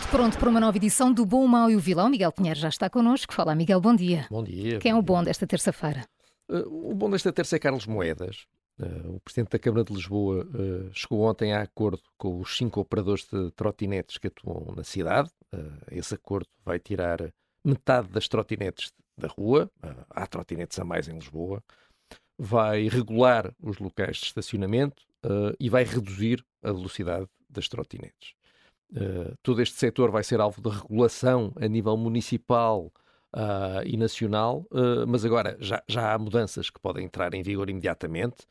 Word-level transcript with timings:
Tudo 0.00 0.10
pronto 0.12 0.38
para 0.38 0.48
uma 0.48 0.60
nova 0.60 0.76
edição 0.78 1.12
do 1.12 1.26
Bom, 1.26 1.44
o 1.44 1.48
Mau 1.48 1.70
e 1.70 1.76
o 1.76 1.78
Vilão. 1.78 2.08
Miguel 2.08 2.32
Pinheiro 2.32 2.58
já 2.58 2.70
está 2.70 2.88
connosco. 2.88 3.34
Fala, 3.34 3.54
Miguel, 3.54 3.82
bom 3.82 3.94
dia. 3.94 4.26
Bom 4.30 4.42
dia. 4.42 4.78
Quem 4.78 4.92
é 4.92 4.94
o 4.94 5.02
bom 5.02 5.22
desta 5.22 5.46
terça-feira? 5.46 6.06
Uh, 6.48 6.90
o 6.90 6.94
bom 6.94 7.10
desta 7.10 7.30
terça 7.30 7.56
é 7.56 7.58
Carlos 7.58 7.86
Moedas. 7.86 8.46
Uh, 8.78 9.16
o 9.16 9.20
Presidente 9.20 9.50
da 9.50 9.58
Câmara 9.58 9.84
de 9.84 9.92
Lisboa 9.92 10.46
uh, 10.46 10.90
chegou 10.94 11.20
ontem 11.20 11.52
a 11.52 11.60
acordo 11.60 12.00
com 12.16 12.40
os 12.40 12.56
cinco 12.56 12.80
operadores 12.80 13.26
de 13.30 13.50
trotinetes 13.50 14.16
que 14.16 14.28
atuam 14.28 14.74
na 14.74 14.84
cidade. 14.84 15.28
esse 15.90 16.14
acordo 16.14 16.48
vai 16.64 16.78
tirar 16.78 17.18
metade 17.62 18.08
das 18.08 18.26
trotinetes 18.26 18.92
da 19.18 19.28
rua. 19.28 19.70
há 20.08 20.26
trotinetes 20.26 20.78
a 20.78 20.84
mais 20.84 21.08
em 21.08 21.14
Lisboa. 21.14 21.62
Vai 22.38 22.88
regular 22.88 23.52
os 23.60 23.78
locais 23.78 24.16
de 24.16 24.26
estacionamento 24.26 25.02
e 25.58 25.68
vai 25.68 25.84
reduzir 25.84 26.42
a 26.62 26.72
velocidade 26.72 27.26
das 27.50 27.68
trotinetes. 27.68 28.39
Uh, 28.92 29.36
todo 29.42 29.62
este 29.62 29.76
setor 29.76 30.10
vai 30.10 30.24
ser 30.24 30.40
alvo 30.40 30.60
de 30.60 30.68
regulação 30.68 31.52
a 31.60 31.68
nível 31.68 31.96
municipal 31.96 32.92
uh, 33.34 33.86
e 33.86 33.96
nacional, 33.96 34.66
uh, 34.72 35.06
mas 35.06 35.24
agora 35.24 35.56
já, 35.60 35.82
já, 35.86 36.12
há 36.12 36.18
mudanças 36.18 36.70
que 36.70 36.80
podem 36.80 37.04
entrar 37.04 37.32
em 37.34 37.42
vigor 37.42 37.70
imediatamente. 37.70 38.46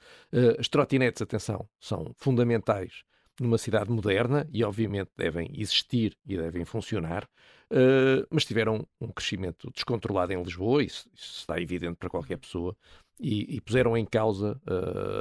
as 0.58 0.70
trotinetes, 0.70 1.22
atenção, 1.22 1.68
são 1.80 2.14
fundamentais 2.16 3.04
numa 3.40 3.58
cidade 3.58 3.92
moderna 3.92 4.48
e, 4.52 4.64
obviamente, 4.64 5.12
devem 5.16 5.50
existir 5.54 6.18
e 6.26 6.38
devem 6.38 6.66
funcionar, 6.66 7.26
mas 8.30 8.44
tiveram 8.44 8.86
um 9.00 9.08
crescimento 9.08 9.72
descontrolado 9.72 10.34
em 10.34 10.44
Lisboa, 10.44 10.84
isso, 10.84 11.10
isso 11.14 11.40
está 11.40 11.60
evidente 11.62 11.96
para 11.96 12.10
qualquer 12.10 12.38
pessoa, 12.38 12.76
e, 13.18 13.56
e 13.56 13.62
puseram 13.62 13.96
em 13.96 14.06
causa 14.06 14.60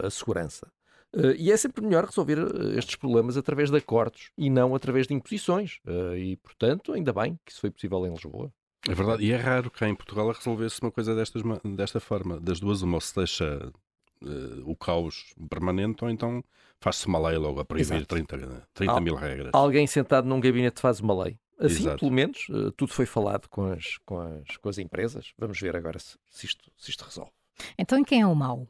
a 0.02 0.10
segurança. 0.10 0.68
Uh, 1.14 1.32
e 1.38 1.50
é 1.50 1.56
sempre 1.56 1.82
melhor 1.84 2.04
resolver 2.04 2.38
uh, 2.38 2.78
estes 2.78 2.96
problemas 2.96 3.36
através 3.36 3.70
de 3.70 3.76
acordos 3.78 4.30
e 4.36 4.50
não 4.50 4.74
através 4.74 5.06
de 5.06 5.14
imposições. 5.14 5.78
Uh, 5.86 6.16
e, 6.16 6.36
portanto, 6.36 6.92
ainda 6.92 7.12
bem 7.12 7.38
que 7.44 7.52
isso 7.52 7.60
foi 7.60 7.70
possível 7.70 8.06
em 8.06 8.12
Lisboa. 8.12 8.52
É 8.86 8.94
verdade, 8.94 9.24
e 9.24 9.32
é 9.32 9.36
raro 9.36 9.70
cá 9.70 9.88
em 9.88 9.94
Portugal 9.94 10.30
resolver-se 10.30 10.80
uma 10.82 10.90
coisa 10.90 11.14
destas, 11.14 11.42
desta 11.76 11.98
forma. 11.98 12.38
Das 12.40 12.60
duas, 12.60 12.82
uma 12.82 13.00
se 13.00 13.14
deixa 13.14 13.72
o 14.64 14.74
caos 14.74 15.32
permanente, 15.48 16.02
ou 16.02 16.10
então 16.10 16.42
faz-se 16.80 17.06
uma 17.06 17.18
lei 17.28 17.38
logo 17.38 17.60
a 17.60 17.64
proibir 17.64 18.04
30, 18.06 18.66
30 18.74 18.92
Al 18.92 19.00
mil 19.00 19.14
regras. 19.14 19.50
Alguém 19.52 19.86
sentado 19.86 20.26
num 20.26 20.40
gabinete 20.40 20.80
faz 20.80 21.00
uma 21.00 21.24
lei. 21.24 21.38
Assim, 21.58 21.82
Exato. 21.82 21.98
pelo 21.98 22.12
menos, 22.12 22.46
tudo 22.76 22.92
foi 22.92 23.04
falado 23.04 23.48
com 23.48 23.70
as, 23.70 23.98
com 24.06 24.20
as, 24.20 24.56
com 24.56 24.68
as 24.68 24.78
empresas. 24.78 25.32
Vamos 25.36 25.60
ver 25.60 25.76
agora 25.76 25.98
se, 25.98 26.16
se, 26.30 26.46
isto, 26.46 26.70
se 26.76 26.90
isto 26.90 27.04
resolve. 27.04 27.32
Então, 27.76 27.98
e 27.98 28.04
quem 28.04 28.22
é 28.22 28.26
o 28.26 28.34
mau? 28.34 28.66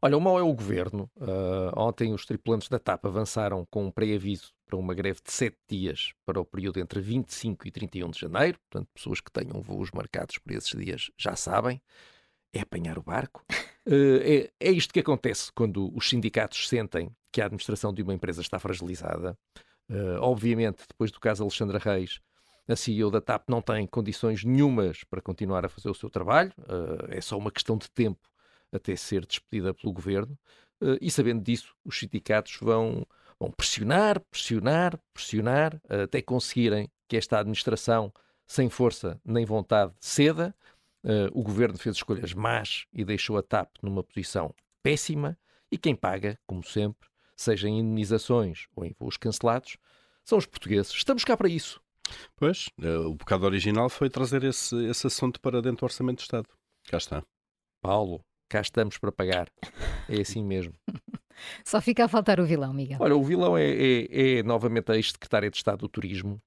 Olha, 0.00 0.16
o 0.16 0.20
mau 0.20 0.38
é 0.38 0.42
o 0.42 0.54
governo. 0.54 1.10
Uh, 1.16 1.72
ontem 1.76 2.14
os 2.14 2.24
tripulantes 2.24 2.68
da 2.68 2.78
TAP 2.78 3.04
avançaram 3.04 3.66
com 3.68 3.86
um 3.86 3.90
pré-aviso 3.90 4.52
para 4.64 4.76
uma 4.76 4.94
greve 4.94 5.20
de 5.24 5.32
sete 5.32 5.58
dias 5.68 6.12
para 6.24 6.40
o 6.40 6.44
período 6.44 6.78
entre 6.78 7.00
25 7.00 7.66
e 7.66 7.70
31 7.72 8.10
de 8.10 8.20
janeiro. 8.20 8.58
Portanto, 8.60 8.88
pessoas 8.94 9.20
que 9.20 9.32
tenham 9.32 9.60
voos 9.60 9.90
marcados 9.90 10.38
por 10.38 10.52
esses 10.52 10.70
dias 10.70 11.10
já 11.18 11.34
sabem. 11.34 11.82
É 12.52 12.60
apanhar 12.60 12.96
o 12.96 13.02
barco. 13.02 13.44
Uh, 13.84 14.22
é, 14.22 14.50
é 14.60 14.70
isto 14.70 14.94
que 14.94 15.00
acontece 15.00 15.50
quando 15.52 15.92
os 15.92 16.08
sindicatos 16.08 16.68
sentem 16.68 17.10
que 17.32 17.40
a 17.40 17.46
administração 17.46 17.92
de 17.92 18.00
uma 18.00 18.14
empresa 18.14 18.40
está 18.40 18.58
fragilizada. 18.60 19.36
Uh, 19.90 20.20
obviamente, 20.20 20.84
depois 20.88 21.10
do 21.10 21.18
caso 21.18 21.42
Alexandra 21.42 21.78
Reis, 21.78 22.20
a 22.68 22.76
CEO 22.76 23.10
da 23.10 23.20
TAP 23.20 23.48
não 23.48 23.60
tem 23.60 23.84
condições 23.84 24.44
nenhumas 24.44 25.02
para 25.02 25.20
continuar 25.20 25.64
a 25.64 25.68
fazer 25.68 25.90
o 25.90 25.94
seu 25.94 26.08
trabalho. 26.08 26.52
Uh, 26.58 27.08
é 27.08 27.20
só 27.20 27.36
uma 27.36 27.50
questão 27.50 27.76
de 27.76 27.90
tempo 27.90 28.20
até 28.72 28.96
ser 28.96 29.26
despedida 29.26 29.72
pelo 29.74 29.92
governo, 29.92 30.38
eh, 30.80 30.98
e 31.00 31.10
sabendo 31.10 31.42
disso, 31.42 31.74
os 31.84 31.98
sindicatos 31.98 32.56
vão, 32.60 33.06
vão 33.38 33.50
pressionar, 33.50 34.20
pressionar, 34.30 34.98
pressionar, 35.12 35.80
até 35.88 36.22
conseguirem 36.22 36.90
que 37.08 37.16
esta 37.16 37.38
administração, 37.38 38.12
sem 38.46 38.68
força 38.68 39.20
nem 39.24 39.44
vontade, 39.44 39.92
ceda. 40.00 40.54
Eh, 41.04 41.28
o 41.32 41.42
governo 41.42 41.78
fez 41.78 41.96
escolhas 41.96 42.34
más 42.34 42.86
e 42.92 43.04
deixou 43.04 43.38
a 43.38 43.42
TAP 43.42 43.76
numa 43.82 44.02
posição 44.02 44.54
péssima, 44.82 45.38
e 45.70 45.78
quem 45.78 45.94
paga, 45.94 46.38
como 46.46 46.64
sempre, 46.64 47.08
seja 47.36 47.68
em 47.68 47.78
indenizações 47.78 48.66
ou 48.74 48.84
em 48.84 48.94
voos 48.98 49.16
cancelados, 49.16 49.76
são 50.24 50.38
os 50.38 50.46
portugueses. 50.46 50.92
Estamos 50.92 51.24
cá 51.24 51.36
para 51.36 51.48
isso. 51.48 51.80
Pois, 52.36 52.70
eh, 52.82 52.98
o 52.98 53.16
pecado 53.16 53.44
original 53.44 53.88
foi 53.88 54.08
trazer 54.08 54.44
esse, 54.44 54.76
esse 54.86 55.06
assunto 55.06 55.40
para 55.40 55.60
dentro 55.60 55.80
do 55.80 55.84
Orçamento 55.84 56.18
do 56.18 56.22
Estado. 56.22 56.48
Cá 56.84 56.96
está. 56.96 57.22
Paulo, 57.80 58.24
cá 58.48 58.60
estamos 58.60 58.98
para 58.98 59.12
pagar. 59.12 59.48
É 60.08 60.20
assim 60.20 60.42
mesmo. 60.42 60.74
Só 61.64 61.80
fica 61.80 62.04
a 62.04 62.08
faltar 62.08 62.40
o 62.40 62.46
vilão, 62.46 62.72
Miguel. 62.72 62.98
Olha, 63.00 63.16
o 63.16 63.22
vilão 63.22 63.56
é, 63.56 63.68
é, 63.70 64.38
é 64.38 64.42
novamente 64.42 64.90
a 64.90 64.96
ex-secretária 64.96 65.50
de 65.50 65.56
Estado 65.56 65.80
do 65.80 65.88
Turismo. 65.88 66.40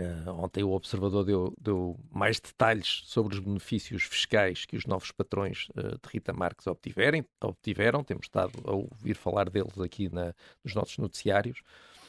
Uh, 0.00 0.30
ontem 0.30 0.62
o 0.62 0.70
Observador 0.70 1.24
deu, 1.24 1.52
deu, 1.60 1.98
mais 2.08 2.38
detalhes 2.38 3.02
sobre 3.04 3.34
os 3.34 3.40
benefícios 3.40 4.04
fiscais 4.04 4.64
que 4.64 4.76
os 4.76 4.86
novos 4.86 5.10
patrões 5.10 5.66
uh, 5.70 5.98
de 6.00 6.12
Rita 6.12 6.32
Marques 6.32 6.66
obtiverem, 6.68 7.24
obtiveram. 7.42 8.04
Temos 8.04 8.26
estado 8.26 8.52
a 8.64 8.72
ouvir 8.72 9.14
falar 9.14 9.50
deles 9.50 9.76
aqui 9.80 10.08
na, 10.08 10.32
nos 10.62 10.74
nossos 10.74 10.98
noticiários. 10.98 11.62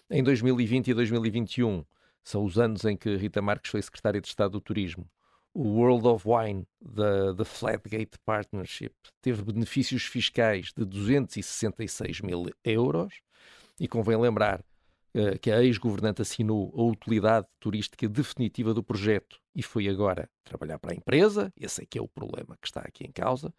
Em 0.10 0.24
2020 0.24 0.90
e 0.90 0.94
2021 0.94 1.84
são 2.24 2.44
os 2.44 2.60
anos 2.60 2.86
em 2.86 2.96
que 2.96 3.16
Rita 3.16 3.42
Marques 3.42 3.72
foi 3.72 3.82
secretária 3.82 4.22
de 4.22 4.28
Estado 4.28 4.52
do 4.52 4.62
Turismo 4.62 5.10
o 5.54 5.64
World 5.64 6.08
of 6.08 6.28
Wine 6.28 6.66
da, 6.82 7.34
da 7.34 7.46
Flatgate 7.46 8.18
Partnership 8.26 8.94
teve 9.22 9.42
benefícios 9.44 10.04
fiscais 10.04 10.72
de 10.76 10.86
266 10.86 12.22
mil 12.22 12.46
euros 12.64 13.14
e 13.80 13.88
convém 13.88 14.18
lembrar 14.18 14.64
uh, 15.16 15.40
que 15.40 15.52
a 15.52 15.64
ex-governante 15.64 16.22
assinou 16.22 16.72
a 16.76 16.84
utilidade 16.84 17.48
turística 17.60 18.08
definitiva 18.08 18.74
do 18.74 18.84
projeto 18.84 19.40
e 19.56 19.64
foi 19.64 19.88
agora 19.88 20.30
trabalhar 20.44 20.80
para 20.80 20.94
a 20.94 20.96
empresa. 20.96 21.52
Esse 21.58 21.84
é 21.84 21.86
que 21.86 21.98
é 21.98 22.02
o 22.02 22.08
problema 22.08 22.58
que 22.62 22.68
está 22.68 22.82
aqui 22.82 23.06
em 23.06 23.12
causa. 23.12 23.54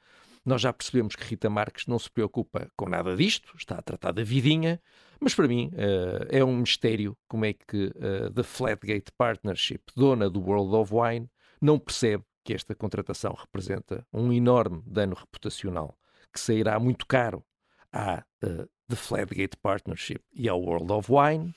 Nós 0.45 0.63
já 0.63 0.73
percebemos 0.73 1.15
que 1.15 1.25
Rita 1.25 1.51
Marques 1.51 1.87
não 1.87 1.99
se 1.99 2.11
preocupa 2.11 2.71
com 2.75 2.89
nada 2.89 3.15
disto, 3.15 3.53
está 3.59 3.77
a 3.77 3.83
tratar 3.83 4.13
da 4.13 4.23
vidinha, 4.23 4.81
mas 5.21 5.35
para 5.35 5.47
mim 5.47 5.71
uh, 5.75 6.27
é 6.31 6.43
um 6.43 6.57
mistério 6.57 7.17
como 7.29 7.45
é 7.45 7.53
que 7.53 7.87
uh, 7.87 8.31
The 8.33 8.43
Flatgate 8.43 9.13
Partnership, 9.19 9.81
dona 9.95 10.31
do 10.31 10.41
World 10.41 10.75
of 10.75 10.95
Wine, 10.95 11.29
não 11.61 11.79
percebe 11.79 12.25
que 12.45 12.55
esta 12.55 12.75
contratação 12.75 13.35
representa 13.35 14.07
um 14.13 14.33
enorme 14.33 14.83
dano 14.87 15.15
reputacional 15.15 15.97
que 16.33 16.41
sairá 16.41 16.79
muito 16.79 17.07
caro 17.07 17.45
à 17.93 18.25
uh, 18.43 18.69
The 18.89 18.97
Flatgate 18.97 19.57
Partnership 19.61 20.21
e 20.33 20.49
ao 20.49 20.61
World 20.61 20.93
of 20.93 21.11
Wine. 21.13 21.55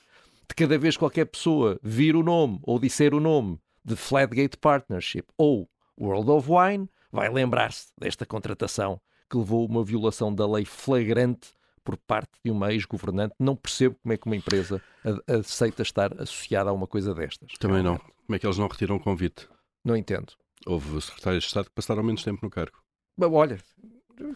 De 0.48 0.54
cada 0.54 0.78
vez 0.78 0.96
qualquer 0.96 1.26
pessoa 1.26 1.78
vir 1.82 2.16
o 2.16 2.22
nome 2.22 2.58
ou 2.62 2.78
disser 2.78 3.14
o 3.14 3.20
nome 3.20 3.58
de 3.84 3.96
Flatgate 3.96 4.56
Partnership 4.58 5.24
ou 5.38 5.68
World 5.98 6.30
of 6.30 6.48
Wine, 6.50 6.88
vai 7.10 7.30
lembrar-se 7.30 7.92
desta 7.98 8.26
contratação 8.26 9.00
que 9.30 9.36
levou 9.36 9.66
a 9.66 9.70
uma 9.70 9.84
violação 9.84 10.34
da 10.34 10.46
lei 10.46 10.64
flagrante 10.64 11.52
por 11.82 11.96
parte 11.96 12.32
de 12.42 12.50
uma 12.50 12.72
ex-governante. 12.72 13.34
Não 13.38 13.54
percebo 13.54 13.96
como 14.02 14.12
é 14.12 14.16
que 14.16 14.26
uma 14.26 14.36
empresa 14.36 14.82
aceita 15.28 15.82
estar 15.82 16.12
associada 16.20 16.70
a 16.70 16.72
uma 16.72 16.86
coisa 16.86 17.14
destas. 17.14 17.52
Também 17.58 17.82
não. 17.82 17.98
Como 17.98 18.34
é 18.34 18.38
que 18.38 18.46
eles 18.46 18.58
não 18.58 18.68
retiram 18.68 18.96
o 18.96 19.00
convite? 19.00 19.48
Não 19.84 19.96
entendo. 19.96 20.32
Houve 20.66 21.00
secretários 21.02 21.44
de 21.44 21.48
Estado 21.48 21.66
que 21.66 21.74
passaram 21.74 22.02
menos 22.02 22.24
tempo 22.24 22.40
no 22.42 22.50
cargo. 22.50 22.78
Mas, 23.16 23.30
olha, 23.30 23.58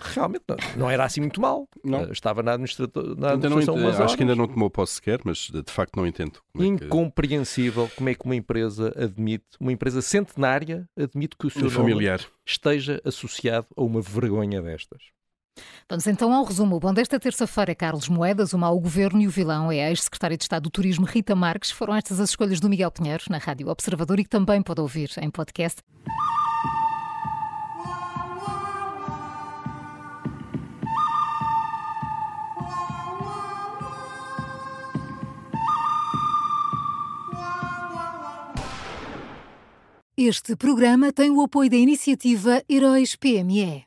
realmente 0.01 0.45
não, 0.47 0.57
não, 0.77 0.91
era 0.91 1.05
assim 1.05 1.21
muito 1.21 1.41
mal. 1.41 1.69
Não. 1.83 2.05
Uh, 2.05 2.13
estava 2.13 2.43
na, 2.43 2.53
administração 2.53 3.15
na 3.17 3.33
administração 3.33 3.77
não, 3.77 4.05
Acho 4.05 4.17
que 4.17 4.23
ainda 4.23 4.35
não 4.35 4.47
tomou 4.47 4.71
posse 4.71 4.95
sequer, 4.95 5.21
mas 5.25 5.51
de 5.51 5.73
facto 5.73 5.97
não 5.97 6.07
entendo. 6.07 6.41
Como 6.53 6.65
Incompreensível 6.65 7.85
é 7.85 7.89
que... 7.89 7.97
como 7.97 8.09
é 8.09 8.15
que 8.15 8.25
uma 8.25 8.37
empresa 8.37 8.93
admite, 8.97 9.47
uma 9.59 9.73
empresa 9.73 10.03
centenária 10.03 10.89
admite 10.97 11.37
que 11.37 11.47
o 11.47 11.51
seu 11.51 11.71
familiar 11.71 12.21
esteja 12.47 13.01
associado 13.05 13.67
a 13.77 13.83
uma 13.83 14.01
vergonha 14.01 14.61
destas. 14.61 15.03
Vamos 15.89 16.07
então 16.07 16.33
ao 16.33 16.45
resumo. 16.45 16.79
Bom, 16.79 16.93
desta 16.93 17.19
terça-feira, 17.19 17.75
Carlos 17.75 18.09
Moedas, 18.09 18.53
o 18.53 18.59
mau 18.59 18.79
governo 18.79 19.21
e 19.21 19.27
o 19.27 19.31
vilão 19.31 19.71
é 19.73 19.85
a 19.85 19.91
ex-secretária 19.91 20.37
de 20.37 20.45
Estado 20.45 20.65
do 20.65 20.71
Turismo 20.71 21.07
Rita 21.07 21.35
Marques. 21.35 21.71
Foram 21.71 21.95
estas 21.95 22.21
as 22.21 22.31
escolhas 22.31 22.61
do 22.61 22.69
Miguel 22.69 22.91
Pinheiro 22.91 23.25
na 23.31 23.39
Rádio 23.39 23.69
Observador 23.69 24.21
e 24.21 24.25
que 24.25 24.31
também 24.31 24.63
pode 24.63 24.81
ouvir 24.81 25.11
em 25.21 25.31
podcast. 25.31 25.83
Este 40.21 40.57
programa 40.57 41.13
tem 41.13 41.31
o 41.31 41.41
apoio 41.41 41.71
da 41.71 41.77
iniciativa 41.77 42.61
Heróis 42.69 43.15
PME. 43.15 43.87